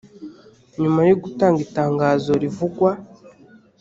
[0.81, 2.91] nyuma yo gutanga itangazo rivugwa